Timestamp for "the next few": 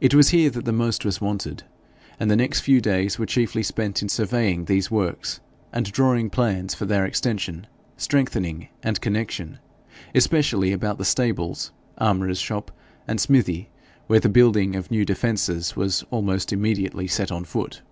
2.28-2.80